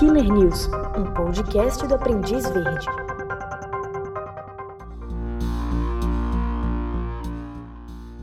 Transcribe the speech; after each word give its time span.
Killer 0.00 0.24
News, 0.24 0.66
um 0.96 1.12
podcast 1.12 1.86
do 1.86 1.94
Aprendiz 1.94 2.48
Verde. 2.48 3.09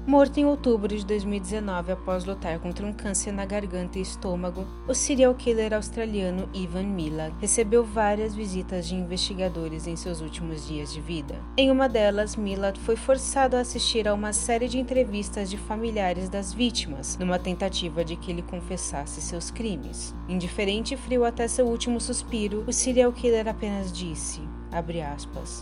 Morto 0.08 0.38
em 0.38 0.46
outubro 0.46 0.96
de 0.96 1.06
2019 1.06 1.92
após 1.92 2.24
lutar 2.24 2.60
contra 2.60 2.88
um 2.88 2.94
câncer 2.94 3.34
na 3.34 3.44
garganta 3.44 4.00
e 4.00 4.02
estômago, 4.02 4.66
o 4.88 4.94
serial 4.94 5.36
killer 5.36 5.74
australiano 5.74 6.48
Ivan 6.54 6.84
Milat 6.84 7.34
recebeu 7.42 7.84
várias 7.84 8.34
visitas 8.34 8.88
de 8.88 8.96
investigadores 8.96 9.86
em 9.86 9.98
seus 9.98 10.22
últimos 10.22 10.66
dias 10.66 10.94
de 10.94 11.02
vida. 11.02 11.36
Em 11.58 11.70
uma 11.70 11.90
delas, 11.90 12.38
Milat 12.38 12.80
foi 12.80 12.96
forçado 12.96 13.58
a 13.58 13.60
assistir 13.60 14.08
a 14.08 14.14
uma 14.14 14.32
série 14.32 14.70
de 14.70 14.80
entrevistas 14.80 15.50
de 15.50 15.58
familiares 15.58 16.30
das 16.30 16.54
vítimas, 16.54 17.18
numa 17.18 17.38
tentativa 17.38 18.06
de 18.06 18.16
que 18.16 18.32
ele 18.32 18.44
confessasse 18.44 19.20
seus 19.20 19.52
crimes. 19.52 20.16
Indiferente 20.30 20.94
e 20.94 20.98
frio 20.98 21.26
até 21.26 21.50
seu 21.50 21.68
último 21.68 22.00
suspiro, 22.00 22.64
o 22.66 22.72
serial 22.72 23.12
killer 23.12 23.50
apenas 23.50 23.92
disse: 23.92 24.40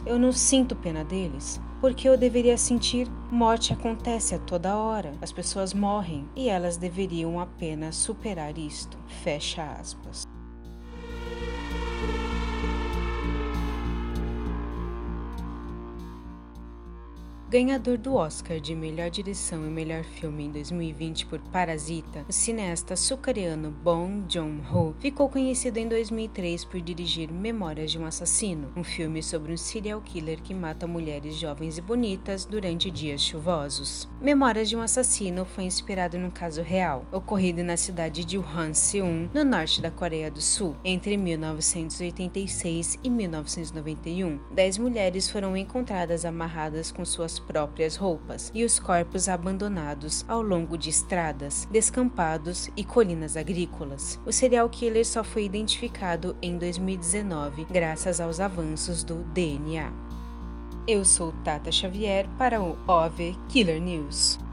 eu 0.06 0.18
não 0.20 0.32
sinto 0.32 0.76
pena 0.76 1.04
deles, 1.04 1.60
porque 1.80 2.08
eu 2.08 2.18
deveria 2.18 2.58
sentir 2.58 3.08
morte 3.32 3.72
acontece 3.72 4.36
a 4.36 4.40
toda 4.40 4.78
hora. 4.78 5.14
As 5.22 5.32
pessoas 5.32 5.74
morrem 5.74 6.28
e 6.36 6.50
elas 6.50 6.78
deveriam 6.78 7.40
apenas 7.40 7.96
superar 7.96 8.58
isto. 8.58 8.98
Fecha 9.24 9.64
aspas. 9.64 10.35
Ganhador 17.56 17.98
do 17.98 18.16
Oscar 18.16 18.60
de 18.60 18.76
melhor 18.76 19.10
direção 19.10 19.66
e 19.66 19.70
melhor 19.70 20.04
filme 20.04 20.44
em 20.44 20.52
2020 20.52 21.26
por 21.28 21.40
Parasita, 21.40 22.26
o 22.28 22.34
cineasta 22.34 22.98
sul-coreano 22.98 23.72
Bong 23.72 24.26
Joon-ho 24.28 24.94
ficou 25.00 25.30
conhecido 25.30 25.78
em 25.78 25.88
2003 25.88 26.66
por 26.66 26.82
dirigir 26.82 27.32
Memórias 27.32 27.92
de 27.92 27.98
um 27.98 28.06
Assassino, 28.06 28.74
um 28.76 28.84
filme 28.84 29.24
sobre 29.24 29.54
um 29.54 29.58
serial 29.58 30.02
killer 30.02 30.42
que 30.42 30.54
mata 30.54 30.86
mulheres 30.86 31.36
jovens 31.36 31.78
e 31.78 31.82
bonitas 31.82 32.44
durante 32.44 32.92
dias 32.92 33.22
chuvosos. 33.22 34.06
Memórias 34.20 34.68
de 34.68 34.76
um 34.76 34.82
Assassino 34.82 35.46
foi 35.46 35.64
inspirado 35.64 36.18
num 36.18 36.32
caso 36.32 36.62
real, 36.62 37.06
ocorrido 37.10 37.64
na 37.64 37.78
cidade 37.78 38.26
de 38.26 38.38
Hwangseong, 38.38 39.30
no 39.34 39.46
norte 39.46 39.82
da 39.82 39.90
Coreia 39.90 40.30
do 40.30 40.42
Sul, 40.42 40.76
entre 40.84 41.16
1986 41.16 43.00
e 43.02 43.10
1991. 43.10 44.40
Dez 44.52 44.78
mulheres 44.78 45.30
foram 45.30 45.56
encontradas 45.56 46.26
amarradas 46.26 46.92
com 46.92 47.06
suas 47.06 47.45
próprias 47.46 47.96
roupas 47.96 48.52
e 48.54 48.64
os 48.64 48.80
corpos 48.80 49.30
abandonados 49.30 50.26
ao 50.28 50.42
longo 50.42 50.78
de 50.78 50.90
estradas, 50.90 51.68
descampados 51.72 52.70
e 52.76 52.84
colinas 52.84 53.38
agrícolas. 53.38 54.20
O 54.26 54.32
serial 54.32 54.70
killer 54.70 55.06
só 55.06 55.24
foi 55.24 55.46
identificado 55.46 56.36
em 56.42 56.58
2019 56.58 57.66
graças 57.66 58.20
aos 58.20 58.40
avanços 58.40 59.04
do 59.04 59.24
DNA. 59.34 59.92
Eu 60.88 61.04
sou 61.04 61.34
Tata 61.44 61.72
Xavier 61.72 62.28
para 62.38 62.62
o 62.62 62.78
OV 62.88 63.36
Killer 63.50 63.82
News. 63.82 64.45